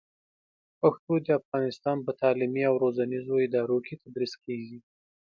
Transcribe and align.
پښتو 0.79 1.13
د 1.25 1.27
افغانستان 1.39 1.97
په 2.05 2.11
تعلیمي 2.21 2.63
او 2.69 2.75
روزنیزو 2.83 3.35
ادارو 3.47 3.77
کې 3.85 3.99
تدریس 4.01 4.33
کېږي. 4.43 4.77